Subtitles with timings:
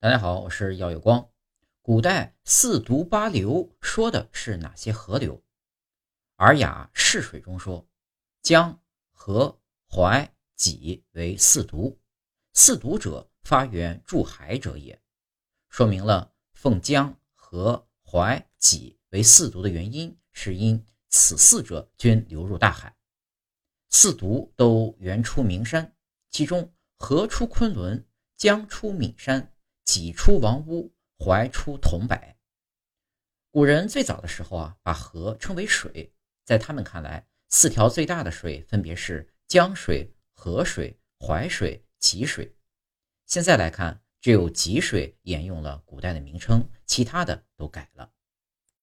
[0.00, 1.28] 大家好，我是耀有光。
[1.82, 5.36] 古代四渎八流说的是哪些河流？
[6.36, 7.84] 《尔雅释水》中说，
[8.40, 8.80] 江、
[9.10, 9.58] 河、
[9.90, 11.96] 淮、济为四渎。
[12.52, 15.02] 四渎者，发源注海者也。
[15.68, 22.96] 说明了奉江、河、淮、济为四渎的原因，是因此四者均流入大海。
[23.88, 25.92] 四渎都源出名山，
[26.30, 28.06] 其中河出昆仑，
[28.36, 29.52] 江出岷山。
[29.88, 32.14] 己出王屋，怀出桐柏。
[33.50, 36.12] 古人最早的时候啊，把河称为水，
[36.44, 42.54] 在他们看来，四条最大的水分别是江水、河水、淮水、济水。
[43.24, 48.12] 现在来看，只有济水沿用了古代的名称，其他的都改了。